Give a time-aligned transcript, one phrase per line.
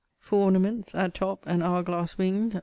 [0.17, 2.59] For ornaments: at top, an hour glass, winged.